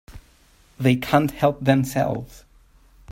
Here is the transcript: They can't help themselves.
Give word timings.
They 0.79 0.95
can't 0.95 1.29
help 1.29 1.63
themselves. 1.63 2.43